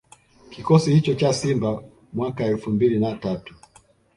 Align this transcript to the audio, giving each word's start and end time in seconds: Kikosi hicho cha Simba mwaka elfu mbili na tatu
Kikosi 0.49 0.93
hicho 0.93 1.13
cha 1.13 1.33
Simba 1.33 1.83
mwaka 2.13 2.45
elfu 2.45 2.69
mbili 2.69 2.99
na 2.99 3.15
tatu 3.15 3.55